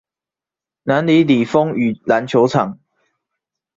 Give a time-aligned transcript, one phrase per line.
[0.81, 2.79] 南里里風雨籃球場